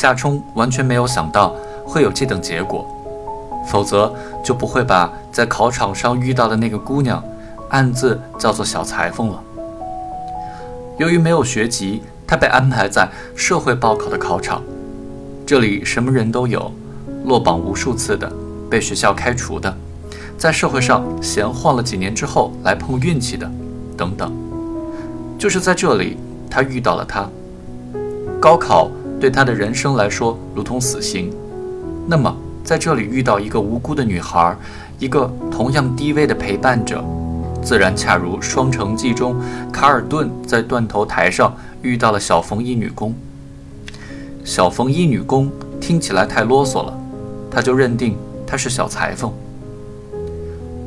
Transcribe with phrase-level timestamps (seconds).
[0.00, 1.54] 夏冲完全没有想到
[1.84, 2.86] 会有这等结果，
[3.68, 4.10] 否则
[4.42, 7.22] 就不会把在考场上遇到的那个姑娘
[7.68, 9.38] 暗自叫做小裁缝了。
[10.96, 13.06] 由于没有学籍，他被安排在
[13.36, 14.62] 社会报考的考场，
[15.44, 16.72] 这里什么人都有，
[17.26, 18.32] 落榜无数次的，
[18.70, 19.76] 被学校开除的，
[20.38, 23.46] 在社会上闲晃了几年之后来碰运气的，
[23.98, 24.32] 等等。
[25.38, 26.16] 就是在这里，
[26.48, 27.28] 他遇到了他。
[28.40, 31.30] 高考对他的人生来说如同死刑，
[32.06, 32.34] 那么
[32.64, 34.56] 在这里遇到一个无辜的女孩，
[34.98, 37.04] 一个同样低微的陪伴者，
[37.62, 39.36] 自然恰如《双城记》中
[39.70, 43.14] 卡尔顿在断头台上遇到了小缝衣女工。
[44.42, 46.98] 小缝衣女工听起来太啰嗦了，
[47.50, 48.16] 他就认定
[48.46, 49.30] 她是小裁缝。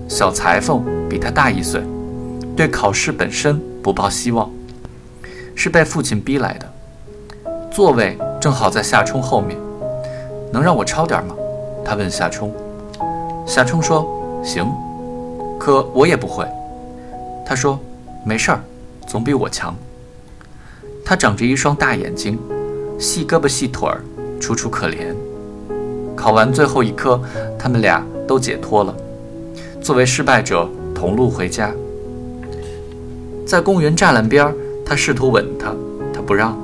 [0.10, 1.82] 小裁缝比他大一岁，
[2.56, 4.50] 对考试本身不抱希望，
[5.54, 6.73] 是被父亲逼来的。
[7.74, 9.58] 座位正好在夏冲后面，
[10.52, 11.34] 能让我抄点吗？
[11.84, 12.54] 他问夏冲。
[13.48, 14.08] 夏冲说
[14.46, 14.72] ：“行。”
[15.60, 16.46] 可我也不会。
[17.44, 17.80] 他说
[18.24, 18.60] ：“没事儿，
[19.08, 19.76] 总比我强。”
[21.04, 22.38] 他长着一双大眼睛，
[23.00, 24.04] 细胳膊细腿儿，
[24.40, 25.16] 楚楚可怜。
[26.16, 27.20] 考完最后一科，
[27.58, 28.96] 他们俩都解脱了。
[29.82, 31.72] 作为失败者，同路回家。
[33.48, 34.54] 在公园栅栏边，
[34.86, 35.74] 他试图吻她，
[36.14, 36.56] 她不让。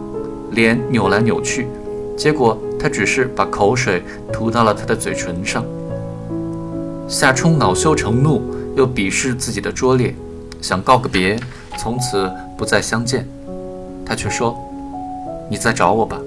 [0.52, 1.68] 脸扭来扭去，
[2.18, 5.64] 结果他只是把口水涂到了他的嘴唇上。
[7.08, 8.42] 夏冲恼羞成怒，
[8.76, 10.14] 又鄙视自己的拙劣，
[10.62, 11.40] 想告个别，
[11.78, 13.28] 从此不再相见。
[14.06, 14.58] 他却说
[15.50, 16.20] ：“你再找我吧。”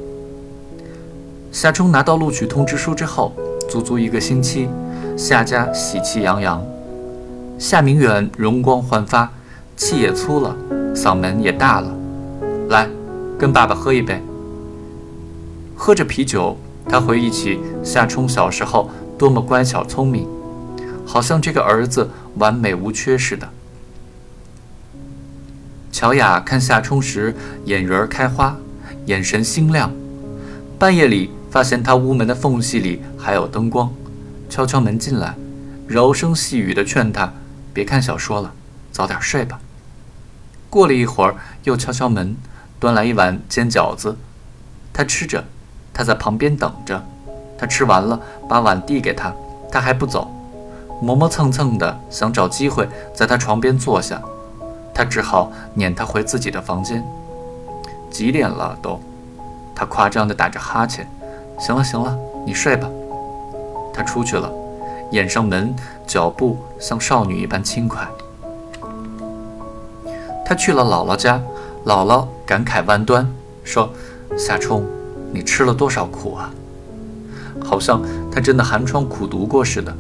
[1.53, 3.33] 夏冲拿到录取通知书之后，
[3.69, 4.69] 足足一个星期，
[5.17, 6.65] 夏家喜气洋洋。
[7.59, 9.31] 夏明远容光焕发，
[9.77, 10.57] 气也粗了，
[10.95, 11.93] 嗓门也大了。
[12.71, 12.89] 来。
[13.43, 14.23] 跟爸爸喝一杯。
[15.75, 16.57] 喝着啤酒，
[16.89, 18.89] 他回忆起夏冲小时候
[19.19, 20.29] 多么乖巧聪明，
[21.05, 23.49] 好像这个儿子完美无缺似的。
[25.91, 28.57] 乔雅看夏冲时，眼仁儿开花，
[29.07, 29.91] 眼神星亮。
[30.79, 33.93] 半夜里发现他屋门的缝隙里还有灯光，
[34.49, 35.35] 敲敲门进来，
[35.89, 37.33] 柔声细语地劝他
[37.75, 38.55] 别看小说了，
[38.93, 39.59] 早点睡吧。
[40.71, 42.37] 过了一会儿，又敲敲门。
[42.83, 44.17] 端来一碗煎饺子，
[44.93, 45.45] 他吃着，
[45.95, 47.01] 他在旁边等着。
[47.57, 49.33] 他吃完了，把碗递给他，
[49.71, 50.29] 他还不走，
[51.01, 54.21] 磨磨蹭蹭的想找机会在他床边坐下。
[54.93, 57.05] 他只好撵他回自己的房间。
[58.11, 58.99] 几点了都？
[59.77, 61.09] 他夸张的打着哈欠。
[61.61, 62.91] 行了行了，你睡吧。
[63.95, 64.51] 他出去了，
[65.13, 65.73] 掩上门，
[66.05, 68.05] 脚步像少女一般轻快。
[70.45, 71.41] 他去了姥姥家。
[71.85, 73.27] 姥姥感慨万端，
[73.65, 73.91] 说
[74.39, 74.85] ：“夏冲，
[75.33, 76.51] 你吃了多少苦啊？
[77.65, 78.01] 好像
[78.31, 79.93] 他真的寒窗苦读过似的。”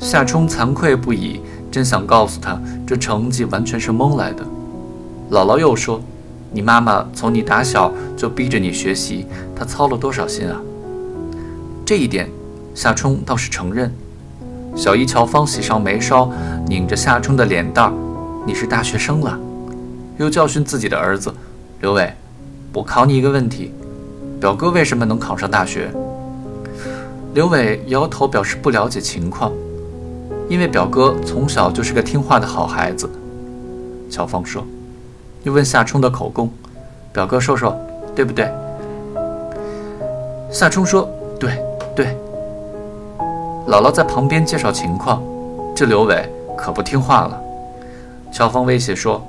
[0.00, 1.40] 夏冲惭愧不已，
[1.70, 4.44] 真想告诉他，这成绩完全是蒙来的。
[5.30, 6.00] 姥姥又说
[6.50, 10.60] ：“你妈妈从你打小就逼着你学习，她操了多少心啊？”
[11.86, 12.28] 这一点，
[12.74, 13.92] 夏冲倒是承认。
[14.74, 16.28] 小姨乔芳喜上眉梢，
[16.66, 17.92] 拧着夏冲的脸蛋儿
[18.44, 19.38] ：“你是大学生了。”
[20.18, 21.32] 又教训自己的儿子，
[21.80, 22.10] 刘伟，
[22.72, 23.74] 我考你一个问题：
[24.40, 25.90] 表哥为什么能考上大学？
[27.34, 29.52] 刘伟摇头表示不了解情况，
[30.48, 33.06] 因为表哥从小就是个听话的好孩子。
[34.10, 34.64] 乔芳说，
[35.42, 36.50] 又问夏冲的口供，
[37.12, 37.78] 表哥说说
[38.14, 38.50] 对不对？
[40.50, 41.06] 夏冲说
[41.38, 41.62] 对
[41.94, 42.16] 对。
[43.68, 45.22] 姥姥在旁边介绍情况，
[45.74, 47.38] 这刘伟可不听话了。
[48.32, 49.22] 乔芳威胁说。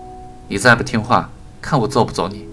[0.49, 1.29] 你再不听话，
[1.61, 2.47] 看我揍不揍你！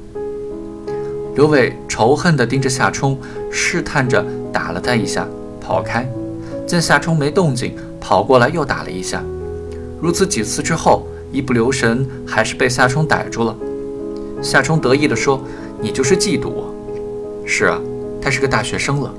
[1.36, 3.16] 刘伟仇恨地盯着夏冲，
[3.52, 5.28] 试探着打了他一下，
[5.60, 6.04] 跑开。
[6.66, 9.22] 见夏冲没动静，跑过来又打了一下。
[10.00, 13.56] 如此几次之后，一不留神，还是被夏冲逮住了。
[14.42, 15.40] 夏冲得意地说
[15.80, 16.74] ：“你就是嫉妒我。”
[17.46, 17.80] 是啊，
[18.20, 19.14] 他是个大学生了。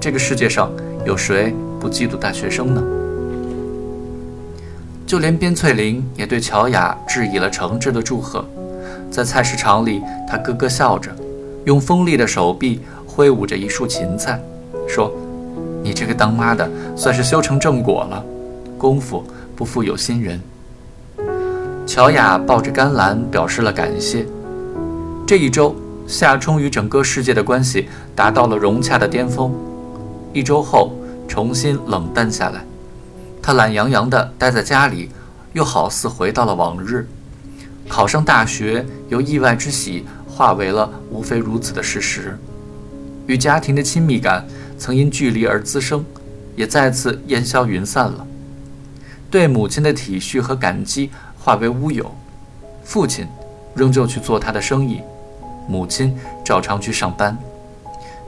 [0.00, 0.72] 这个世界上
[1.06, 2.82] 有谁不嫉妒大学生呢？
[5.12, 8.42] 就连边翠玲也对乔雅致以了诚挚的祝贺。
[9.10, 11.14] 在菜市场里，她咯咯笑着，
[11.66, 14.40] 用锋利的手臂挥舞着一束芹菜，
[14.88, 15.12] 说
[15.84, 16.66] ：“你这个当妈的
[16.96, 18.24] 算是修成正果了，
[18.78, 19.22] 功夫
[19.54, 20.40] 不负有心人。”
[21.86, 24.24] 乔雅抱着甘蓝表示了感谢。
[25.26, 25.76] 这一周，
[26.06, 27.86] 夏冲与整个世界的关系
[28.16, 29.52] 达到了融洽的巅峰。
[30.32, 30.90] 一周后，
[31.28, 32.64] 重新冷淡下来。
[33.42, 35.10] 他懒洋洋地待在家里，
[35.52, 37.08] 又好似回到了往日。
[37.88, 42.38] 考上大学由意外之喜化为了无非如此的事实。
[43.26, 44.46] 与家庭的亲密感
[44.78, 46.04] 曾因距离而滋生，
[46.54, 48.26] 也再次烟消云散了。
[49.30, 52.14] 对母亲的体恤和感激化为乌有。
[52.84, 53.26] 父亲
[53.74, 55.00] 仍旧去做他的生意，
[55.68, 57.36] 母亲照常去上班。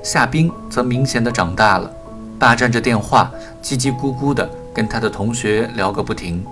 [0.02, 1.90] 夏冰则明显的长大了，
[2.38, 3.30] 霸占着电话，
[3.62, 6.44] 叽叽咕咕的跟他的同学聊个不停，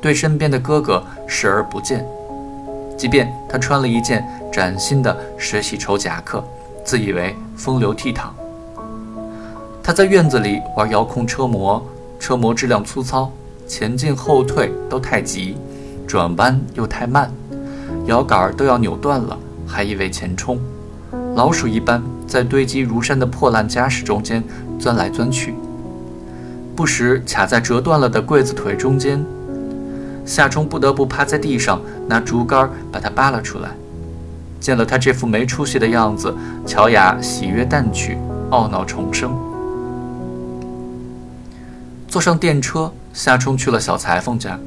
[0.00, 2.04] 对身边的哥哥视而不见。
[2.98, 6.44] 即便他穿了一件崭新的水洗绸夹克。
[6.84, 8.24] 自以为风流倜傥，
[9.84, 11.80] 他在院子里玩遥控车模，
[12.18, 13.30] 车模质量粗糙，
[13.68, 15.56] 前进后退都太急，
[16.08, 17.30] 转弯又太慢，
[18.06, 20.58] 摇杆都要扭断了，还以为前冲，
[21.36, 24.42] 老鼠一般在堆积如山的破烂家什中间
[24.76, 25.54] 钻来钻去，
[26.74, 29.24] 不时卡在折断了的柜子腿中间，
[30.24, 33.70] 夏冲不得不趴在地上拿竹竿把它扒了出来。
[34.58, 36.32] 见了他这副没出息的样子，
[36.64, 38.16] 乔雅喜悦淡去，
[38.50, 39.36] 懊恼重生。
[42.06, 44.58] 坐上电车，夏冲去了小裁缝家。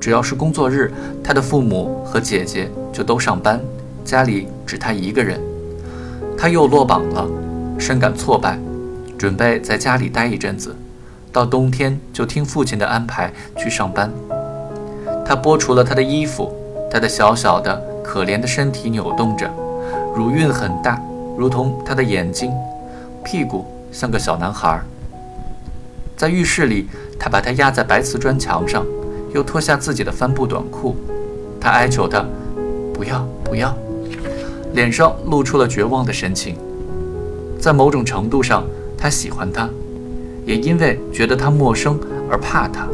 [0.00, 3.60] 只要是工作日，他的父母和姐姐就都上班，
[4.04, 5.40] 家里只他一个人。
[6.38, 7.28] 他又落榜了，
[7.78, 8.58] 深感挫败，
[9.18, 10.74] 准备在家里待一阵子，
[11.32, 14.12] 到冬天就听父亲的安排去上班。
[15.24, 16.52] 他剥除了他的衣服，
[16.90, 17.92] 他的小小的。
[18.04, 19.48] 可怜的身体扭动着，
[20.14, 21.00] 乳晕很大，
[21.38, 22.52] 如同他的眼睛，
[23.24, 24.78] 屁股像个小男孩。
[26.14, 26.88] 在浴室里，
[27.18, 28.84] 他把他压在白瓷砖墙上，
[29.32, 30.94] 又脱下自己的帆布短裤。
[31.58, 32.22] 他哀求他
[32.92, 33.74] ：“不要，不要！”
[34.74, 36.56] 脸上露出了绝望的神情。
[37.58, 38.64] 在某种程度上，
[38.98, 39.70] 他喜欢他，
[40.44, 41.98] 也因为觉得他陌生
[42.30, 42.86] 而怕他，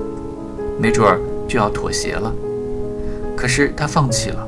[0.78, 2.32] 没准儿就要妥协了。
[3.36, 4.46] 可是他放弃了。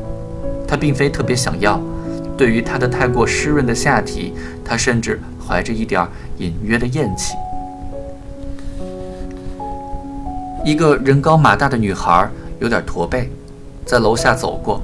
[0.67, 1.81] 他并非特别想要，
[2.37, 4.33] 对于他的太过湿润的下体，
[4.65, 6.07] 他甚至怀着一点
[6.39, 7.35] 隐约的厌弃。
[10.65, 12.31] 一个人高马大的女孩，
[12.61, 13.29] 有点驼背，
[13.85, 14.81] 在楼下走过。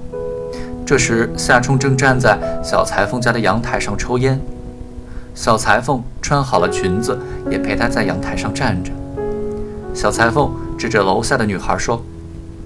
[0.84, 4.40] 这时，夏冲正站在小裁缝家的阳台上抽烟。
[5.36, 7.16] 小裁缝穿好了裙子，
[7.50, 8.90] 也陪他在阳台上站着。
[9.94, 12.02] 小裁缝指着楼下的女孩说：“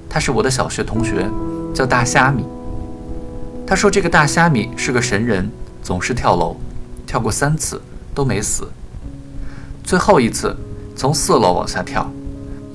[0.09, 1.29] 她是我的小学同学，
[1.75, 2.45] 叫大虾米。”
[3.67, 5.51] 他说：“这个大虾米是个神人，
[5.83, 6.57] 总是跳楼，
[7.09, 7.83] 跳过三次
[8.15, 8.69] 都没死。
[9.83, 10.57] 最后一次
[10.95, 12.09] 从四楼往下跳，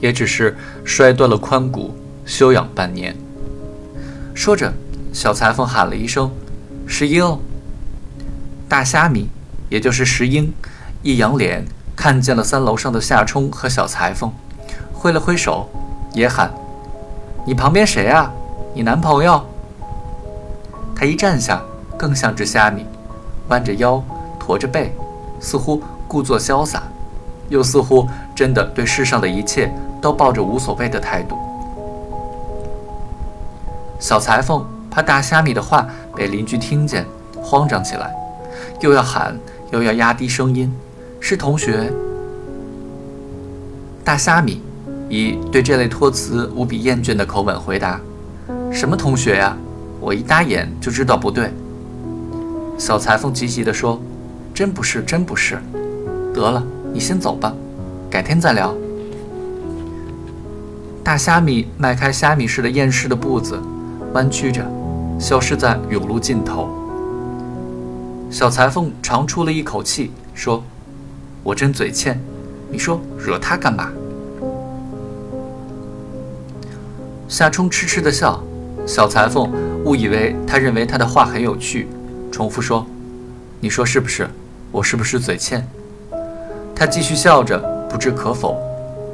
[0.02, 1.96] 也只是摔断了髋骨，
[2.26, 3.16] 休养半年。”
[4.36, 4.74] 说着，
[5.14, 6.30] 小裁缝喊了一声
[6.86, 7.26] ：“石英！”
[8.68, 9.30] 大虾米，
[9.76, 10.54] 也就是石英，
[11.02, 11.66] 一仰脸
[11.98, 14.32] 看见了三楼上的夏冲和小裁缝，
[14.94, 15.68] 挥了挥手，
[16.14, 16.50] 也喊
[17.46, 18.32] ：“你旁边谁啊？
[18.74, 19.46] 你男朋友？”
[20.96, 21.62] 他一站下，
[21.98, 22.86] 更像只虾米，
[23.50, 24.02] 弯着腰，
[24.40, 24.96] 驼着背，
[25.42, 26.84] 似乎故作潇洒，
[27.50, 29.70] 又似乎真的对世上的一切
[30.02, 31.38] 都抱着无所谓的态度。
[34.00, 35.86] 小裁缝怕大虾米的话
[36.16, 37.06] 被邻居听见，
[37.44, 38.16] 慌张起来，
[38.80, 39.38] 又要喊，
[39.72, 40.72] 又要压低声音
[41.20, 41.92] ：“是同学。”
[44.04, 44.62] 大虾米
[45.10, 48.00] 以对这类托词无比厌倦的口吻回答
[48.72, 49.58] ：“什么同学呀？”
[50.02, 51.52] 我一搭眼就知道不对。
[52.78, 54.00] 小裁缝急急地说
[54.54, 55.58] ：“真不是，真不是。
[56.34, 56.62] 得了，
[56.94, 57.52] 你先走吧，
[58.10, 58.76] 改天再聊。”
[61.04, 63.58] 大虾米迈开虾米似的厌世的步子，
[64.14, 64.64] 弯曲着，
[65.18, 66.70] 消失在甬路尽头。
[68.30, 70.64] 小裁缝长出了一口气，说
[71.44, 72.20] ：“我真嘴欠，
[72.70, 73.90] 你说惹他干嘛？”
[77.28, 78.44] 夏冲痴痴的笑，
[78.86, 79.52] 小裁缝。
[79.86, 81.88] 误以为他认为他的话很有趣，
[82.32, 82.84] 重复说
[83.62, 84.28] ：“你说是不是？
[84.72, 85.64] 我是不是嘴欠？”
[86.76, 88.58] 他继续笑着，不置可否，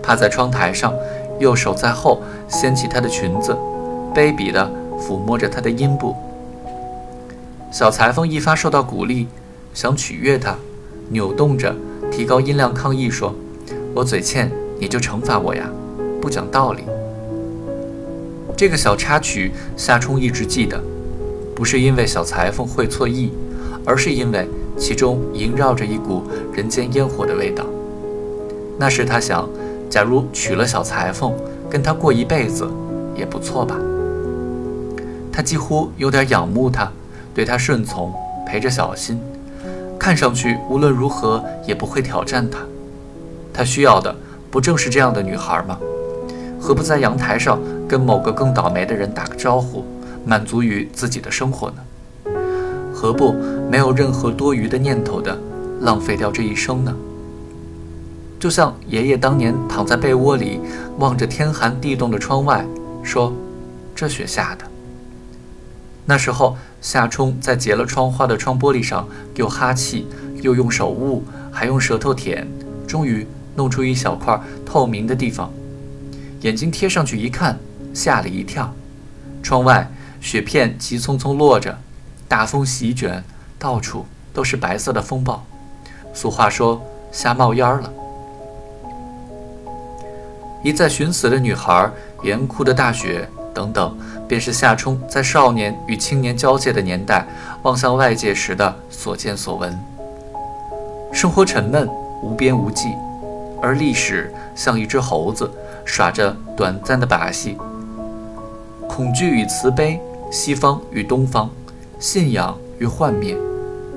[0.01, 0.93] 趴在窗台上，
[1.39, 3.51] 右手在后掀起她的裙子，
[4.15, 6.15] 卑鄙地抚摸着她的阴部。
[7.71, 9.27] 小裁缝一发受到鼓励，
[9.73, 10.57] 想取悦他，
[11.09, 11.73] 扭动着，
[12.11, 13.33] 提高音量抗议说
[13.95, 15.69] ：“我嘴欠，你就惩罚我呀，
[16.21, 16.83] 不讲道理。”
[18.57, 20.83] 这个小插曲，夏冲一直记得，
[21.55, 23.31] 不是因为小裁缝会错意，
[23.85, 24.45] 而是因为
[24.77, 26.23] 其中萦绕着一股
[26.53, 27.63] 人间烟火的味道。
[28.77, 29.47] 那时他想，
[29.89, 31.33] 假如娶了小裁缝，
[31.69, 32.69] 跟他过一辈子，
[33.15, 33.77] 也不错吧。
[35.31, 36.91] 他几乎有点仰慕他，
[37.33, 38.13] 对他顺从，
[38.45, 39.19] 陪着小心，
[39.99, 42.59] 看上去无论如何也不会挑战他。
[43.53, 44.15] 他需要的，
[44.49, 45.77] 不正是这样的女孩吗？
[46.59, 49.83] 何不在阳台上跟某个更倒霉的人打个招呼，
[50.25, 52.31] 满足于自己的生活呢？
[52.93, 53.33] 何不
[53.69, 55.37] 没有任何多余的念头的
[55.81, 56.95] 浪费掉这一生呢？
[58.39, 60.59] 就像爷爷当年躺在被窝里，
[60.97, 62.65] 望着天寒地冻的窗外，
[63.03, 63.33] 说
[63.95, 64.65] ：“这雪下的。”
[66.05, 70.07] 那时候，夏冲在结了窗花的窗玻璃上又哈气，
[70.41, 72.47] 又用手捂，还用舌头舔，
[72.87, 75.51] 终于弄出一小块透明的地方。
[76.41, 77.57] 眼睛贴上去一看，
[77.93, 78.73] 吓了一跳。
[79.43, 81.77] 窗外雪片急匆匆落着，
[82.27, 83.23] 大风席卷，
[83.59, 85.45] 到处都是白色的风暴。
[86.13, 87.93] 俗话说：“吓冒烟了。”
[90.63, 91.89] 一再寻死的女孩，
[92.23, 93.95] 严酷的大雪，等等，
[94.31, 97.27] 便是夏冲在少年与青年交界的年代
[97.63, 99.77] 望向外界时的所见所闻。
[101.11, 101.85] 生活沉闷，
[102.23, 102.93] 无边无际，
[103.61, 105.51] 而历史像一只猴子，
[105.83, 107.57] 耍着短暂的把戏。
[108.87, 109.99] 恐惧与慈悲，
[110.31, 111.49] 西方与东方，
[111.99, 113.35] 信仰与幻灭，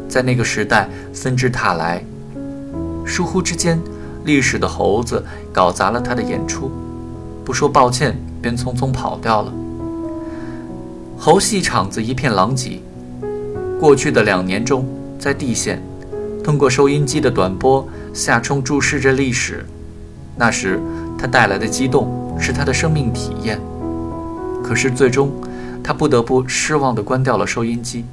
[0.09, 2.03] 在那个时代纷至沓来。
[3.07, 3.81] 疏忽之间。
[4.25, 6.73] 历史的猴子搞砸了他的演出，
[7.45, 9.53] 不说抱歉，便匆匆跑掉了。
[11.25, 12.79] 猴戏场子一片狼藉。
[13.81, 14.87] 过去的两年中，
[15.19, 15.83] 在地县，
[16.45, 19.65] 通过收音机的短波，夏冲注视着历史。
[20.37, 20.79] 那时
[21.19, 23.59] 他带来的激动是他的生命体验。
[24.63, 25.33] 可是最终，
[25.83, 28.05] 他不得不失望地关掉了收音机。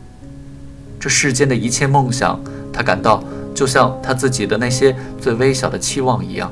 [0.98, 2.40] 这世间的一切梦想，
[2.72, 3.22] 他感到。
[3.54, 6.50] 就像他自己的那些最微小的期望一样，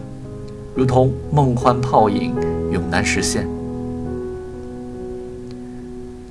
[0.76, 2.36] 如同梦幻泡影，
[2.70, 3.48] 永难实现。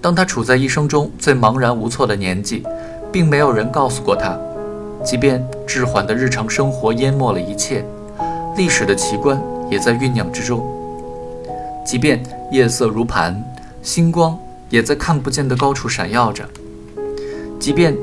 [0.08, 2.62] 当他处在一生中最茫然无措的年纪，
[3.12, 4.40] 并没有人告诉过他，
[5.04, 7.84] 即便滞缓的日常生活淹没了一切，
[8.56, 9.38] 历史的奇观
[9.70, 10.60] 也在酝酿之中；
[11.84, 13.38] 即便夜色如盘，
[13.82, 14.34] 星光
[14.70, 16.44] 也在看不见的高处闪耀着；
[17.60, 17.94] 即便……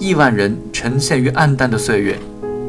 [0.00, 2.18] 亿万人沉陷于暗淡的岁月，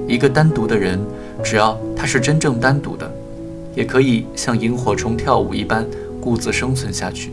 [0.08, 1.04] 一个单独的人，
[1.44, 3.12] 只要他是真正单独的，
[3.74, 5.84] 也可以像萤火虫跳舞一般
[6.22, 7.32] 固自生存下去。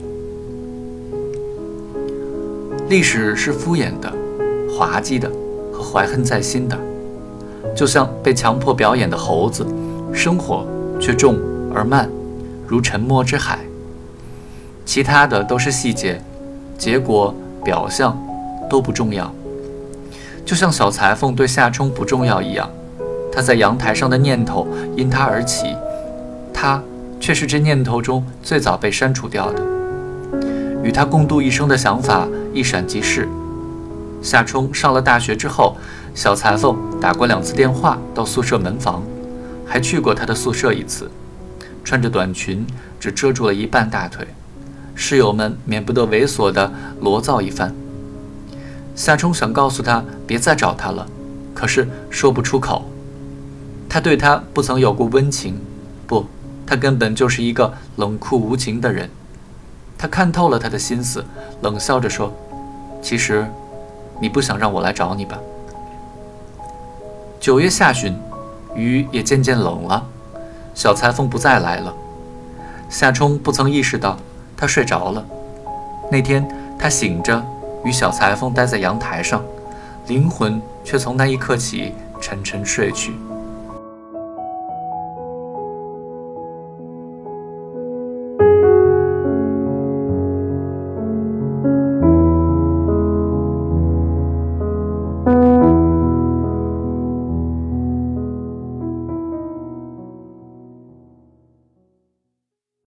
[2.90, 4.12] 历史是敷衍的、
[4.68, 5.30] 滑稽的
[5.72, 6.76] 和怀恨在心的，
[7.72, 9.64] 就像被强迫表演的猴子，
[10.12, 10.66] 生活
[11.00, 11.38] 却重
[11.72, 12.10] 而慢，
[12.66, 13.60] 如沉默之海。
[14.84, 16.20] 其他的都是细节，
[16.76, 17.32] 结果
[17.62, 18.20] 表象
[18.68, 19.32] 都不重要。
[20.44, 22.68] 就像小裁缝对夏冲不重要一样，
[23.30, 24.66] 他在阳台上的念头
[24.96, 25.76] 因他而起，
[26.52, 26.82] 他
[27.20, 29.62] 却是这念头中最早被删除掉的。
[30.82, 33.28] 与他共度一生的想法一闪即逝。
[34.22, 35.76] 夏冲上了大学之后，
[36.14, 39.02] 小裁缝打过两次电话到宿舍门房，
[39.66, 41.10] 还去过他的宿舍一次，
[41.82, 42.66] 穿着短裙，
[42.98, 44.26] 只遮住了一半大腿，
[44.94, 47.74] 室友们免不得猥琐地罗造一番。
[48.94, 51.06] 夏冲想告诉他别再找他了，
[51.54, 52.90] 可是说不出口。
[53.88, 55.58] 他对他不曾有过温情，
[56.06, 56.26] 不，
[56.66, 59.08] 他根本就是一个冷酷无情的人。
[60.00, 61.22] 他看透了他的心思，
[61.60, 62.32] 冷笑着说
[63.02, 63.46] ：“其实，
[64.18, 65.38] 你不想让我来找你吧？”
[67.38, 68.18] 九月下旬，
[68.74, 70.02] 雨也渐渐冷了，
[70.74, 71.94] 小裁缝不再来了。
[72.88, 74.16] 夏冲不曾意识到
[74.56, 75.22] 他睡着了。
[76.10, 77.44] 那天他醒着。
[77.82, 79.42] 与小裁缝待在阳台上，
[80.06, 83.14] 灵魂却从那一刻起沉沉睡去。